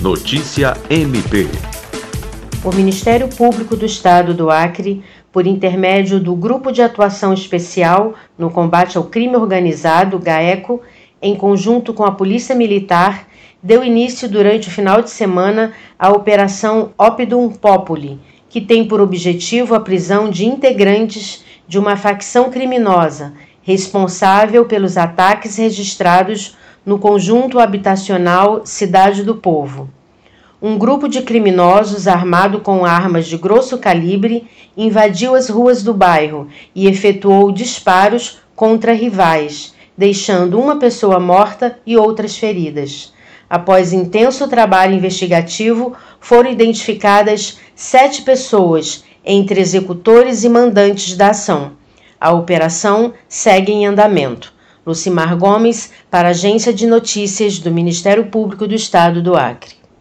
[0.00, 1.48] Notícia MP.
[2.64, 5.02] O Ministério Público do Estado do Acre,
[5.32, 10.80] por intermédio do Grupo de Atuação Especial no Combate ao Crime Organizado, GAECO,
[11.20, 13.26] em conjunto com a Polícia Militar,
[13.60, 19.74] deu início durante o final de semana à Operação Opidum Populi, que tem por objetivo
[19.74, 23.34] a prisão de integrantes de uma facção criminosa
[23.68, 26.56] responsável pelos ataques registrados
[26.86, 29.90] no conjunto habitacional Cidade do Povo.
[30.60, 36.48] Um grupo de criminosos armado com armas de grosso calibre invadiu as ruas do bairro
[36.74, 43.12] e efetuou disparos contra rivais, deixando uma pessoa morta e outras feridas.
[43.50, 51.76] Após intenso trabalho investigativo, foram identificadas sete pessoas, entre executores e mandantes da ação.
[52.20, 54.52] A operação segue em andamento.
[54.84, 59.77] Lucimar Gomes, para a Agência de Notícias do Ministério Público do Estado do Acre.